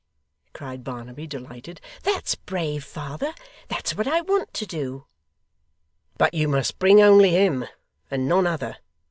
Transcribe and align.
cried 0.53 0.83
Barnaby, 0.83 1.27
delighted; 1.27 1.79
'that's 2.01 2.33
brave, 2.33 2.83
father. 2.83 3.35
That's 3.67 3.95
what 3.95 4.07
I 4.07 4.21
want 4.21 4.51
to 4.55 4.65
do.' 4.65 5.05
'But 6.17 6.33
you 6.33 6.47
must 6.47 6.79
bring 6.79 6.99
only 6.99 7.29
him, 7.33 7.65
and 8.09 8.27
none 8.27 8.47
other. 8.47 8.77